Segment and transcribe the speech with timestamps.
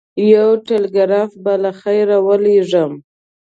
[0.33, 2.91] یو ټلګراف به له خیره ورلېږم.